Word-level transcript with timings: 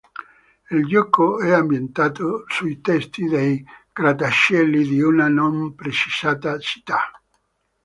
Il 0.71 0.87
gioco 0.87 1.37
è 1.39 1.51
ambientato 1.51 2.45
sui 2.47 2.81
tetti 2.81 3.25
dei 3.27 3.63
grattacieli 3.93 4.87
di 4.87 4.99
una 4.99 5.27
non 5.27 5.75
precisata 5.75 6.57
città. 6.57 7.11